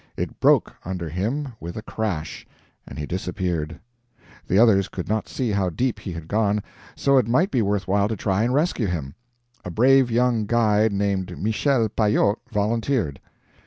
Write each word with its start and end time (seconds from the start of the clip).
It 0.17 0.39
broke 0.39 0.75
under 0.83 1.07
him 1.09 1.49
with 1.59 1.77
a 1.77 1.83
crash, 1.83 2.47
and 2.87 2.97
he 2.97 3.05
disappeared. 3.05 3.79
The 4.47 4.57
others 4.57 4.87
could 4.89 5.07
not 5.07 5.29
see 5.29 5.51
how 5.51 5.69
deep 5.69 5.99
he 5.99 6.11
had 6.13 6.27
gone, 6.27 6.63
so 6.95 7.19
it 7.19 7.27
might 7.27 7.51
be 7.51 7.61
worthwhile 7.61 8.07
to 8.07 8.15
try 8.15 8.41
and 8.43 8.51
rescue 8.51 8.87
him. 8.87 9.13
A 9.63 9.69
brave 9.69 10.09
young 10.09 10.47
guide 10.47 10.91
named 10.91 11.37
Michel 11.37 11.87
Payot 11.87 12.37
volunteered. 12.51 13.19